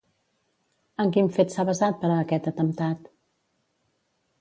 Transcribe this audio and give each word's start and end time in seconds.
En 1.03 1.13
quin 1.17 1.29
fet 1.37 1.55
s'ha 1.57 1.67
basat 1.71 2.01
per 2.01 2.11
a 2.15 2.19
aquest 2.25 2.53
atemptat? 2.55 3.15